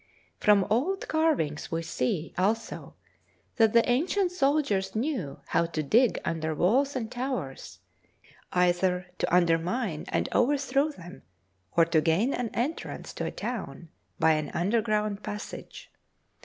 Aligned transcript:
From 0.39 0.65
old 0.67 1.07
carvings 1.07 1.71
we 1.71 1.83
see 1.83 2.33
also 2.35 2.95
that 3.57 3.73
the 3.73 3.87
ancient 3.87 4.31
soldiers 4.31 4.95
knew 4.95 5.39
how 5.49 5.67
to 5.67 5.83
dig 5.83 6.17
under 6.25 6.55
walls 6.55 6.95
and 6.95 7.11
towers, 7.11 7.77
either 8.51 9.05
to 9.19 9.31
undermine 9.31 10.05
and 10.07 10.27
overthrow 10.31 10.89
them 10.89 11.21
or 11.77 11.85
to 11.85 12.01
gain 12.01 12.33
an 12.33 12.49
entrance 12.55 13.13
to 13.13 13.25
a 13.25 13.31
town 13.31 13.89
by 14.17 14.31
an 14.31 14.49
underground 14.55 15.21
passage. 15.21 15.91